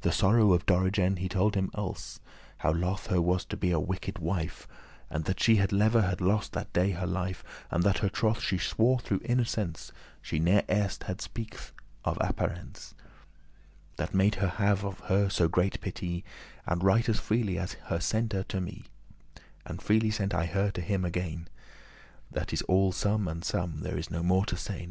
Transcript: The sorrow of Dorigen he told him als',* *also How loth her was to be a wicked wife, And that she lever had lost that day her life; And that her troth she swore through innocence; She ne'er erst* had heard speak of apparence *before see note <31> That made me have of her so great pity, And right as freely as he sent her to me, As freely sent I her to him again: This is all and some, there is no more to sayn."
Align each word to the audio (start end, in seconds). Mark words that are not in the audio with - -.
The 0.00 0.10
sorrow 0.10 0.54
of 0.54 0.64
Dorigen 0.64 1.18
he 1.18 1.28
told 1.28 1.54
him 1.54 1.70
als',* 1.74 2.18
*also 2.18 2.20
How 2.60 2.72
loth 2.72 3.08
her 3.08 3.20
was 3.20 3.44
to 3.44 3.58
be 3.58 3.72
a 3.72 3.78
wicked 3.78 4.18
wife, 4.18 4.66
And 5.10 5.26
that 5.26 5.38
she 5.38 5.60
lever 5.66 6.00
had 6.00 6.22
lost 6.22 6.54
that 6.54 6.72
day 6.72 6.92
her 6.92 7.06
life; 7.06 7.44
And 7.70 7.82
that 7.82 7.98
her 7.98 8.08
troth 8.08 8.40
she 8.40 8.56
swore 8.56 9.00
through 9.00 9.20
innocence; 9.22 9.92
She 10.22 10.38
ne'er 10.38 10.62
erst* 10.70 11.02
had 11.02 11.16
heard 11.20 11.20
speak 11.20 11.56
of 12.06 12.16
apparence 12.22 12.94
*before 12.94 13.04
see 13.04 13.28
note 13.28 13.94
<31> 13.96 13.96
That 13.96 14.14
made 14.14 14.40
me 14.40 14.48
have 14.66 14.82
of 14.86 15.00
her 15.10 15.28
so 15.28 15.46
great 15.46 15.78
pity, 15.82 16.24
And 16.64 16.82
right 16.82 17.06
as 17.06 17.20
freely 17.20 17.58
as 17.58 17.76
he 17.90 18.00
sent 18.00 18.32
her 18.32 18.44
to 18.44 18.62
me, 18.62 18.84
As 19.66 19.76
freely 19.80 20.10
sent 20.10 20.32
I 20.32 20.46
her 20.46 20.70
to 20.70 20.80
him 20.80 21.04
again: 21.04 21.48
This 22.30 22.46
is 22.54 22.62
all 22.62 22.94
and 23.04 23.44
some, 23.44 23.80
there 23.82 23.98
is 23.98 24.10
no 24.10 24.22
more 24.22 24.46
to 24.46 24.54
sayn." 24.56 24.84